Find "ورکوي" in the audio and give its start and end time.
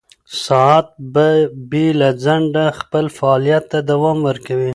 4.27-4.69